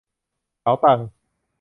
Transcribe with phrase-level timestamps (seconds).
[0.61, 0.99] เป๋าตัง